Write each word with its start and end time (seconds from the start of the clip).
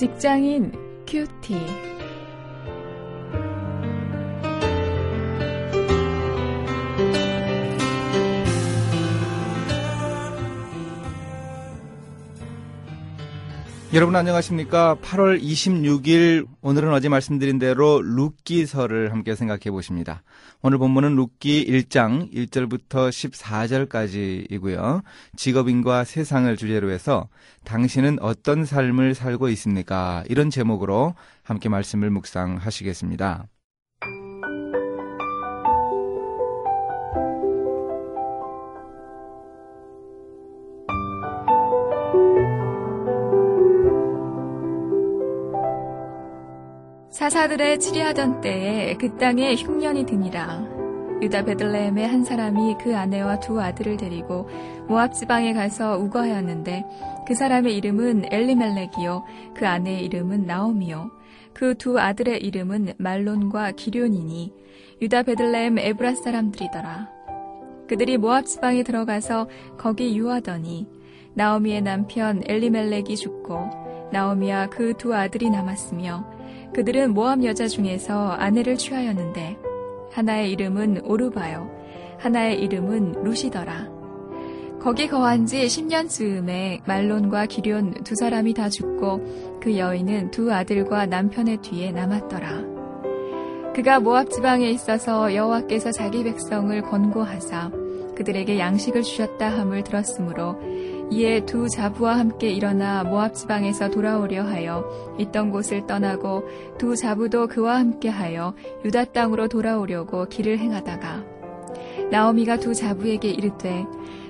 직장인 0.00 0.72
큐티. 1.06 1.89
여러분 13.92 14.14
안녕하십니까? 14.14 14.94
8월 15.02 15.42
26일 15.42 16.46
오늘은 16.60 16.92
어제 16.92 17.08
말씀드린 17.08 17.58
대로 17.58 18.00
룻기서를 18.00 19.10
함께 19.10 19.34
생각해 19.34 19.72
보십니다. 19.72 20.22
오늘 20.62 20.78
본문은 20.78 21.16
룻기 21.16 21.66
1장 21.66 22.32
1절부터 22.32 23.10
14절까지이고요. 24.48 25.02
직업인과 25.34 26.04
세상을 26.04 26.56
주제로 26.56 26.92
해서 26.92 27.28
당신은 27.64 28.18
어떤 28.20 28.64
삶을 28.64 29.16
살고 29.16 29.48
있습니까? 29.48 30.22
이런 30.28 30.50
제목으로 30.50 31.16
함께 31.42 31.68
말씀을 31.68 32.10
묵상하시겠습니다. 32.10 33.48
사사들의 47.20 47.80
치리하던 47.80 48.40
때에 48.40 48.94
그 48.94 49.18
땅에 49.18 49.54
흉년이 49.54 50.06
드니라. 50.06 50.64
유다 51.20 51.44
베들레헴의 51.44 52.08
한 52.08 52.24
사람이 52.24 52.78
그 52.80 52.96
아내와 52.96 53.40
두 53.40 53.60
아들을 53.60 53.98
데리고 53.98 54.48
모압 54.88 55.12
지방에 55.12 55.52
가서 55.52 55.98
우거하였는데 55.98 56.82
그 57.26 57.34
사람의 57.34 57.76
이름은 57.76 58.32
엘리멜렉이요 58.32 59.24
그 59.54 59.68
아내의 59.68 60.06
이름은 60.06 60.46
나오미요 60.46 61.10
그 61.52 61.74
두 61.74 62.00
아들의 62.00 62.38
이름은 62.42 62.94
말론과 62.96 63.72
기련이니 63.72 64.54
유다 65.02 65.24
베들레헴 65.24 65.78
에브라 65.78 66.14
사람들이더라. 66.14 67.10
그들이 67.86 68.16
모압 68.16 68.46
지방에 68.46 68.82
들어가서 68.82 69.46
거기 69.76 70.16
유하더니 70.16 70.88
나오미의 71.34 71.82
남편 71.82 72.42
엘리멜렉이 72.46 73.14
죽고 73.14 74.08
나오미와 74.10 74.70
그 74.70 74.94
두 74.94 75.14
아들이 75.14 75.50
남았으며 75.50 76.39
그들은 76.74 77.14
모함 77.14 77.44
여자 77.44 77.66
중에서 77.66 78.30
아내를 78.32 78.76
취하였는데 78.76 79.58
하나의 80.12 80.50
이름은 80.52 81.02
오르바요 81.04 81.70
하나의 82.18 82.60
이름은 82.60 83.24
루시더라. 83.24 83.88
거기 84.80 85.08
거한 85.08 85.44
지 85.44 85.66
10년 85.66 86.08
즈음에 86.08 86.80
말론과 86.86 87.46
기련 87.46 87.92
두 88.02 88.14
사람이 88.14 88.54
다 88.54 88.68
죽고 88.68 89.58
그 89.60 89.76
여인은 89.76 90.30
두 90.30 90.52
아들과 90.52 91.06
남편의 91.06 91.58
뒤에 91.58 91.92
남았더라. 91.92 92.64
그가 93.74 94.00
모압 94.00 94.30
지방에 94.30 94.68
있어서 94.70 95.34
여호와께서 95.34 95.92
자기 95.92 96.24
백성을 96.24 96.80
권고하사 96.82 97.70
그들에게 98.16 98.58
양식을 98.58 99.02
주셨다 99.02 99.48
함을 99.48 99.84
들었으므로 99.84 100.58
이에 101.10 101.44
두 101.44 101.68
자부와 101.68 102.18
함께 102.18 102.50
일어나 102.50 103.02
모압 103.02 103.34
지방에서 103.34 103.90
돌아오려 103.90 104.44
하여 104.44 104.84
있던 105.18 105.50
곳을 105.50 105.86
떠나고 105.86 106.44
두 106.78 106.94
자부도 106.94 107.48
그와 107.48 107.78
함께 107.78 108.08
하여 108.08 108.54
유다 108.84 109.06
땅으로 109.06 109.48
돌아오려고 109.48 110.26
길을 110.26 110.58
행하다가 110.58 111.24
나오미가 112.10 112.58
두 112.58 112.74
자부에게 112.74 113.28
이르되 113.28 113.84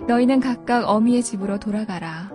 너희는 0.07 0.41
각각 0.41 0.89
어미의 0.89 1.23
집으로 1.23 1.59
돌아가라. 1.59 2.31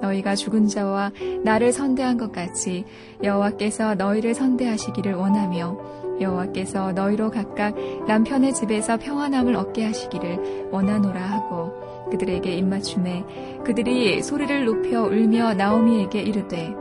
너희가 0.00 0.34
죽은 0.34 0.68
자와 0.68 1.12
나를 1.42 1.72
선대한 1.72 2.18
것 2.18 2.30
같이 2.30 2.84
여호와께서 3.22 3.94
너희를 3.94 4.34
선대하시기를 4.34 5.14
원하며 5.14 6.05
여호와께서 6.20 6.92
너희로 6.92 7.30
각각 7.30 7.74
남편의 8.06 8.54
집에서 8.54 8.96
평안함을 8.96 9.54
얻게 9.56 9.84
하시기를 9.84 10.68
원하노라 10.70 11.20
하고 11.20 11.72
그들에게 12.10 12.52
입맞춤에 12.54 13.24
그들이 13.64 14.22
소리를 14.22 14.64
높여 14.64 15.02
울며 15.02 15.54
나오미에게 15.54 16.20
이르되 16.22 16.74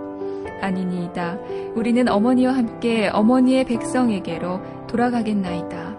아니니이다. 0.62 1.38
우리는 1.76 2.08
어머니와 2.08 2.54
함께 2.54 3.10
어머니의 3.10 3.66
백성에게로 3.66 4.88
돌아가겠나이다. 4.88 5.96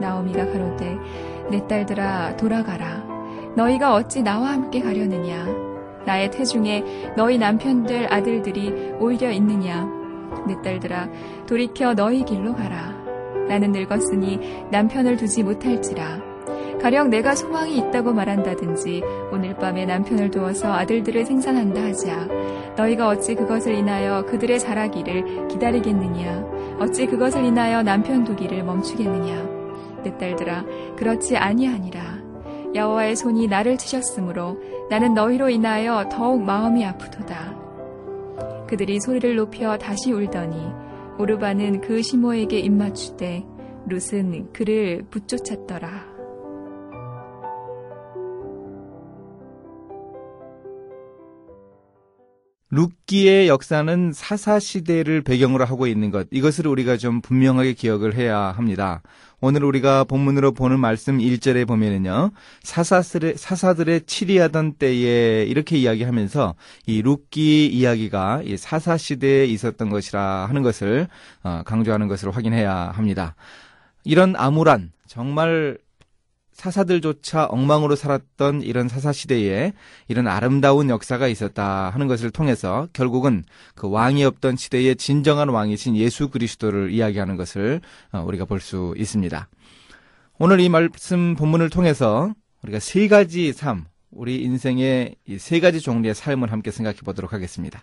나오미가 0.00 0.46
가로되 0.46 0.96
내 1.50 1.66
딸들아 1.66 2.36
돌아가라. 2.36 3.04
너희가 3.56 3.94
어찌 3.94 4.22
나와 4.22 4.52
함께 4.52 4.80
가려느냐? 4.80 5.46
나의 6.06 6.30
태중에 6.30 7.12
너희 7.16 7.38
남편들 7.38 8.12
아들들이 8.12 8.92
오히려 8.98 9.30
있느냐 9.30 10.01
내 10.46 10.60
딸들아 10.62 11.08
돌이켜 11.46 11.94
너희 11.94 12.24
길로 12.24 12.54
가라 12.54 12.92
나는 13.48 13.72
늙었으니 13.72 14.66
남편을 14.70 15.16
두지 15.16 15.42
못할지라 15.42 16.32
가령 16.82 17.10
내가 17.10 17.36
소망이 17.36 17.78
있다고 17.78 18.12
말한다든지 18.12 19.04
오늘 19.30 19.54
밤에 19.54 19.86
남편을 19.86 20.32
두어서 20.32 20.72
아들들을 20.72 21.24
생산한다 21.24 21.80
하자. 21.80 22.26
너희가 22.76 23.06
어찌 23.06 23.36
그것을 23.36 23.74
인하여 23.74 24.26
그들의 24.26 24.58
자라기를 24.58 25.46
기다리겠느냐? 25.46 26.44
어찌 26.80 27.06
그것을 27.06 27.44
인하여 27.44 27.84
남편 27.84 28.24
두기를 28.24 28.64
멈추겠느냐? 28.64 30.02
내 30.02 30.18
딸들아, 30.18 30.64
그렇지 30.96 31.36
아니하니라. 31.36 32.02
여호와의 32.74 33.14
손이 33.14 33.46
나를 33.46 33.78
치셨으므로 33.78 34.58
나는 34.90 35.14
너희로 35.14 35.50
인하여 35.50 36.08
더욱 36.10 36.42
마음이 36.42 36.84
아프도다. 36.84 37.61
그들이 38.72 39.00
소리를 39.00 39.36
높여 39.36 39.76
다시 39.76 40.12
울더니 40.12 40.56
오르바는 41.18 41.82
그 41.82 42.00
시모에게 42.00 42.58
입맞추되 42.60 43.44
룻은 43.86 44.50
그를 44.54 45.04
붙쫓았더라. 45.10 46.11
룻기의 52.74 53.48
역사는 53.48 54.12
사사 54.14 54.58
시대를 54.58 55.20
배경으로 55.20 55.66
하고 55.66 55.86
있는 55.86 56.10
것 56.10 56.26
이것을 56.30 56.66
우리가 56.66 56.96
좀 56.96 57.20
분명하게 57.20 57.74
기억을 57.74 58.14
해야 58.14 58.38
합니다. 58.38 59.02
오늘 59.42 59.62
우리가 59.64 60.04
본문으로 60.04 60.52
보는 60.52 60.80
말씀 60.80 61.18
1절에 61.18 61.66
보면은요. 61.68 62.30
사사들의 62.62 63.36
사사들의 63.36 64.02
치리하던 64.06 64.74
때에 64.74 65.44
이렇게 65.44 65.76
이야기하면서 65.76 66.54
이 66.86 67.02
룻기 67.02 67.66
이야기가 67.66 68.42
이 68.44 68.56
사사 68.56 68.96
시대에 68.96 69.44
있었던 69.44 69.90
것이라 69.90 70.46
하는 70.46 70.62
것을 70.62 71.08
어, 71.42 71.62
강조하는 71.66 72.08
것을 72.08 72.30
확인해야 72.34 72.92
합니다. 72.94 73.34
이런 74.04 74.34
암울한 74.34 74.92
정말 75.06 75.76
사사들조차 76.62 77.46
엉망으로 77.46 77.96
살았던 77.96 78.62
이런 78.62 78.86
사사 78.86 79.12
시대에 79.12 79.72
이런 80.06 80.28
아름다운 80.28 80.90
역사가 80.90 81.26
있었다 81.26 81.90
하는 81.90 82.06
것을 82.06 82.30
통해서 82.30 82.86
결국은 82.92 83.42
그 83.74 83.90
왕이 83.90 84.24
없던 84.24 84.54
시대의 84.54 84.94
진정한 84.94 85.48
왕이신 85.48 85.96
예수 85.96 86.28
그리스도를 86.28 86.92
이야기하는 86.92 87.36
것을 87.36 87.80
어, 88.12 88.22
우리가 88.24 88.44
볼 88.44 88.60
수 88.60 88.94
있습니다. 88.96 89.48
오늘 90.38 90.60
이 90.60 90.68
말씀 90.68 91.34
본문을 91.34 91.68
통해서 91.68 92.32
우리가 92.62 92.78
세 92.78 93.08
가지 93.08 93.52
삶, 93.52 93.86
우리 94.12 94.40
인생의 94.42 95.16
이 95.26 95.38
세 95.38 95.58
가지 95.58 95.80
종류의 95.80 96.14
삶을 96.14 96.52
함께 96.52 96.70
생각해 96.70 96.98
보도록 97.04 97.32
하겠습니다. 97.32 97.82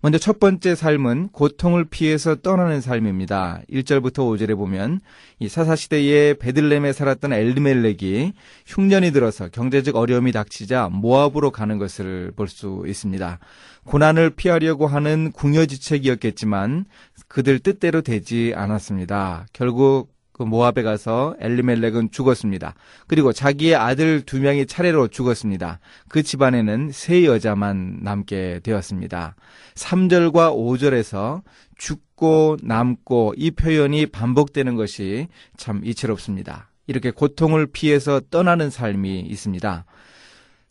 먼저 0.00 0.18
첫 0.18 0.38
번째 0.38 0.74
삶은 0.74 1.28
고통을 1.28 1.86
피해서 1.86 2.34
떠나는 2.36 2.80
삶입니다. 2.80 3.62
1절부터 3.70 4.18
5절에 4.18 4.56
보면 4.56 5.00
이 5.38 5.48
사사시대에 5.48 6.34
베들렘에 6.34 6.92
살았던 6.92 7.32
엘리멜렉이 7.32 8.32
흉년이 8.66 9.12
들어서 9.12 9.48
경제적 9.48 9.96
어려움이 9.96 10.32
닥치자 10.32 10.90
모압으로 10.90 11.50
가는 11.50 11.78
것을 11.78 12.32
볼 12.36 12.48
수 12.48 12.84
있습니다. 12.86 13.38
고난을 13.84 14.30
피하려고 14.30 14.86
하는 14.86 15.32
궁여지책이었겠지만 15.32 16.84
그들 17.26 17.58
뜻대로 17.58 18.02
되지 18.02 18.52
않았습니다. 18.54 19.46
결국 19.52 20.13
그 20.34 20.42
모압에 20.42 20.82
가서 20.82 21.36
엘리멜렉은 21.38 22.10
죽었습니다. 22.10 22.74
그리고 23.06 23.32
자기의 23.32 23.76
아들 23.76 24.20
두 24.20 24.40
명이 24.40 24.66
차례로 24.66 25.08
죽었습니다. 25.08 25.78
그 26.08 26.24
집안에는 26.24 26.90
세 26.92 27.24
여자만 27.24 28.00
남게 28.02 28.60
되었습니다. 28.64 29.36
3절과 29.76 30.52
5절에서 30.52 31.42
죽고 31.78 32.58
남고 32.62 33.34
이 33.36 33.52
표현이 33.52 34.06
반복되는 34.06 34.74
것이 34.74 35.28
참 35.56 35.80
이채롭습니다. 35.84 36.68
이렇게 36.88 37.12
고통을 37.12 37.68
피해서 37.68 38.20
떠나는 38.30 38.70
삶이 38.70 39.20
있습니다. 39.20 39.84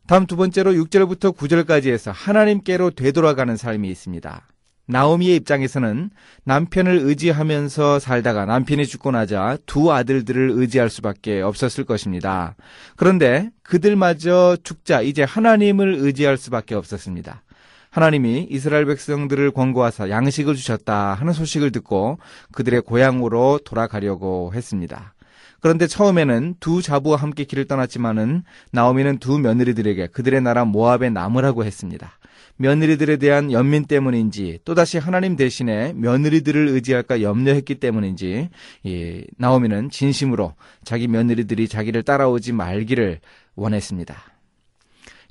다음 0.08 0.26
두 0.26 0.36
번째로 0.36 0.74
6절부터 0.74 1.38
9절까지 1.38 1.90
해서 1.90 2.12
하나님께로 2.12 2.92
되돌아가는 2.92 3.56
삶이 3.56 3.90
있습니다. 3.90 4.46
나오미의 4.86 5.38
입장에서는 5.38 6.10
남편을 6.44 7.00
의지하면서 7.04 8.00
살다가 8.00 8.46
남편이 8.46 8.86
죽고 8.86 9.12
나자 9.12 9.58
두 9.66 9.94
아들들을 9.94 10.52
의지할 10.54 10.90
수밖에 10.90 11.42
없었을 11.42 11.86
것입니다. 11.86 12.56
그런데 12.98 13.50
그들마저 13.64 14.58
죽자 14.64 15.02
이제 15.02 15.24
하나님을 15.24 15.96
의지할 16.00 16.38
수밖에 16.38 16.76
없었습니다. 16.76 17.44
하나님이 17.90 18.48
이스라엘 18.50 18.86
백성들을 18.86 19.52
권고하사 19.52 20.10
양식을 20.10 20.56
주셨다 20.56 21.14
하는 21.14 21.32
소식을 21.32 21.72
듣고 21.72 22.18
그들의 22.52 22.82
고향으로 22.82 23.60
돌아가려고 23.64 24.52
했습니다. 24.54 25.14
그런데 25.62 25.88
처음에는 25.88 26.56
두 26.60 26.82
자부와 26.82 27.18
함께 27.18 27.46
길을 27.46 27.66
떠났지만은 27.66 28.44
나오미는 28.72 29.20
두 29.20 29.40
며느리들에게 29.40 30.08
그들의 30.08 30.42
나라 30.42 30.66
모압에 30.66 31.10
남으라고 31.10 31.64
했습니다. 31.64 32.18
며느리들에 32.58 33.18
대한 33.18 33.52
연민 33.52 33.86
때문인지 33.86 34.60
또다시 34.64 34.98
하나님 34.98 35.36
대신에 35.36 35.94
며느리들을 35.94 36.68
의지할까 36.70 37.22
염려했기 37.22 37.76
때문인지 37.76 38.50
예, 38.86 39.24
나오미는 39.38 39.90
진심으로 39.90 40.54
자기 40.84 41.08
며느리들이 41.08 41.68
자기를 41.68 42.04
따라오지 42.04 42.54
말기를 42.54 43.20
원했습니다. 43.56 44.16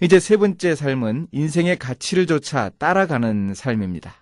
이제 0.01 0.19
세 0.19 0.37
번째 0.37 0.75
삶은 0.75 1.29
인생의 1.31 1.79
가치를 1.79 2.27
조차 2.27 2.71
따라가는 2.71 3.55
삶입니다. 3.55 4.15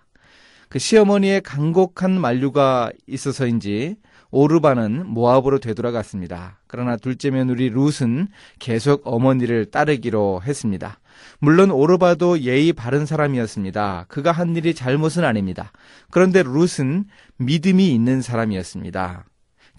그 0.69 0.79
시어머니의 0.79 1.41
간곡한 1.41 2.11
만류가 2.19 2.91
있어서인지 3.07 3.97
오르바는 4.31 5.07
모압으로 5.07 5.59
되돌아갔습니다. 5.59 6.57
그러나 6.67 6.95
둘째 6.95 7.29
며느리 7.29 7.69
룻은 7.69 8.27
계속 8.59 9.01
어머니를 9.05 9.65
따르기로 9.65 10.41
했습니다. 10.43 10.99
물론 11.39 11.69
오르바도 11.71 12.39
예의 12.39 12.73
바른 12.73 13.05
사람이었습니다. 13.05 14.05
그가 14.07 14.31
한 14.31 14.55
일이 14.55 14.73
잘못은 14.73 15.23
아닙니다. 15.23 15.71
그런데 16.09 16.43
룻은 16.43 17.05
믿음이 17.37 17.93
있는 17.93 18.21
사람이었습니다. 18.21 19.25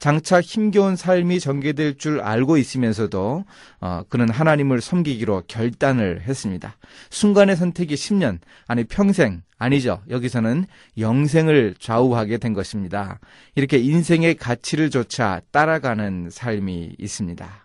장차 0.02 0.40
힘겨운 0.40 0.96
삶이 0.96 1.38
전개될 1.38 1.96
줄 1.96 2.20
알고 2.22 2.56
있으면서도 2.56 3.44
어, 3.80 4.02
그는 4.08 4.30
하나님을 4.30 4.80
섬기기로 4.80 5.44
결단을 5.46 6.22
했습니다. 6.22 6.76
순간의 7.10 7.54
선택이 7.54 7.94
10년, 7.94 8.40
아니 8.66 8.82
평생, 8.82 9.42
아니죠. 9.58 10.02
여기서는 10.10 10.66
영생을 10.98 11.76
좌우하게 11.78 12.38
된 12.38 12.52
것입니다. 12.52 13.20
이렇게 13.54 13.78
인생의 13.78 14.34
가치를 14.34 14.90
조차 14.90 15.40
따라가는 15.52 16.30
삶이 16.32 16.96
있습니다. 16.98 17.62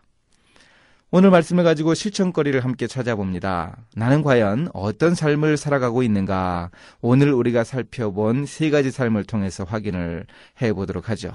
오늘 1.09 1.31
말씀을 1.31 1.63
가지고 1.63 1.95
실천거리를 1.95 2.63
함께 2.63 2.85
찾아봅니다. 2.85 3.77
나는 3.95 4.21
과연 4.21 4.69
어떤 4.73 5.15
삶을 5.15 5.57
살아가고 5.57 6.03
있는가? 6.03 6.69
오늘 7.01 7.33
우리가 7.33 7.63
살펴본 7.63 8.45
세 8.45 8.69
가지 8.69 8.91
삶을 8.91 9.23
통해서 9.23 9.63
확인을 9.63 10.27
해 10.61 10.73
보도록 10.73 11.09
하죠. 11.09 11.31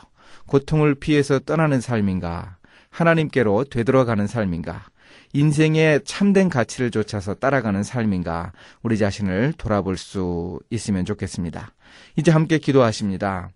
고통을 0.46 0.94
피해서 0.94 1.38
떠나는 1.38 1.80
삶인가? 1.80 2.56
하나님께로 2.90 3.64
되돌아가는 3.64 4.26
삶인가? 4.26 4.84
인생의 5.32 6.02
참된 6.04 6.48
가치를 6.48 6.90
쫓아서 6.90 7.34
따라가는 7.34 7.82
삶인가? 7.82 8.52
우리 8.82 8.98
자신을 8.98 9.54
돌아볼 9.56 9.96
수 9.96 10.60
있으면 10.70 11.04
좋겠습니다. 11.04 11.72
이제 12.16 12.30
함께 12.30 12.58
기도하십니다. 12.58 13.50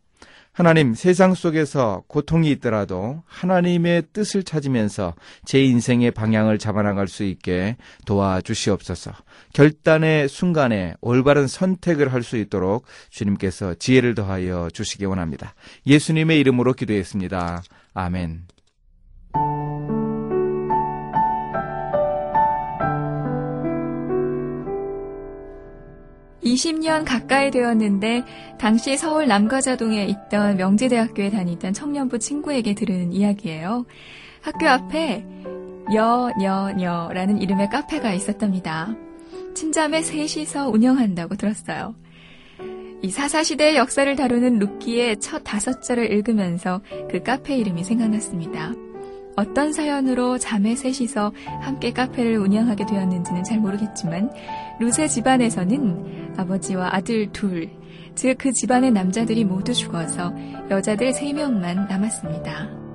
하나님, 0.57 0.95
세상 0.95 1.35
속에서 1.35 2.03
고통이 2.09 2.51
있더라도 2.53 3.23
하나님의 3.27 4.05
뜻을 4.15 4.43
찾으면서 4.43 5.13
제 5.45 5.63
인생의 5.63 6.13
방향을 6.13 6.57
잡아나갈 6.57 7.09
수 7.09 7.25
있게 7.25 7.77
도와주시옵소서. 8.07 9.13
결단의 9.53 10.31
순간에 10.31 10.95
올바른 11.03 11.47
선택을 11.47 12.11
할 12.11 12.23
수 12.23 12.39
있도록 12.39 12.87
주님께서 13.11 13.75
지혜를 13.75 14.15
더하여 14.15 14.71
주시기 14.73 15.05
원합니다. 15.05 15.55
예수님의 15.87 16.41
이름으로 16.41 16.73
기도했습니다. 16.73 17.63
아멘. 17.93 18.56
20년 26.57 27.05
가까이 27.05 27.51
되었는데 27.51 28.25
당시 28.59 28.97
서울 28.97 29.27
남가자동에 29.27 30.07
있던 30.07 30.57
명지대학교에 30.57 31.31
다니던 31.31 31.75
청년부 31.75 32.19
친구에게 32.19 32.75
들은 32.75 33.13
이야기예요. 33.13 33.85
학교 34.41 34.69
앞에 34.69 35.25
여여여라는 35.93 37.43
이름의 37.43 37.69
카페가 37.69 38.13
있었답니다. 38.15 38.95
친자매 39.55 40.03
셋이서 40.03 40.71
운영한다고 40.71 41.37
들었어요. 41.37 41.95
이 43.03 43.11
사사시대의 43.11 43.77
역사를 43.77 44.17
다루는 44.17 44.59
루키의 44.59 45.21
첫 45.21 45.43
다섯 45.45 45.83
절을 45.83 46.11
읽으면서 46.11 46.81
그 47.11 47.23
카페 47.23 47.57
이름이 47.57 47.85
생각났습니다. 47.85 48.73
어떤 49.37 49.73
사연으로 49.73 50.39
자매 50.39 50.75
셋이서 50.75 51.33
함께 51.61 51.93
카페를 51.93 52.39
운영하게 52.39 52.87
되었는지는 52.87 53.45
잘 53.45 53.61
모르겠지만 53.61 54.31
루세 54.81 55.09
집안에서는 55.09 56.35
아버지와 56.37 56.95
아들 56.95 57.31
둘, 57.33 57.71
즉 58.15 58.39
그 58.39 58.53
집안의 58.53 58.93
남자들이 58.93 59.45
모두 59.45 59.75
죽어서 59.75 60.33
여자들 60.71 61.13
세 61.13 61.33
명만 61.33 61.87
남았습니다. 61.87 62.86